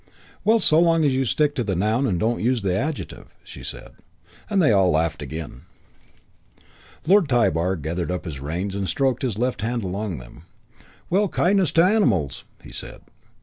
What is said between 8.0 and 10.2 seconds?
up his reins and stroked his left hand along